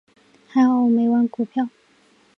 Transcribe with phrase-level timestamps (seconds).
[0.47, 1.69] 还好我没玩股票。